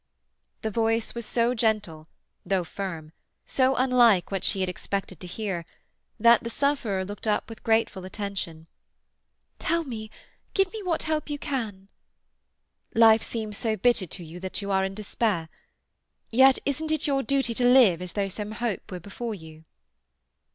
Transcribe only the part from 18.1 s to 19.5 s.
though some hope were before